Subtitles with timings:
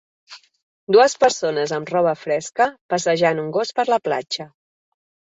[0.93, 4.47] Dues persones amb roba fresca passejant un gos per una platja.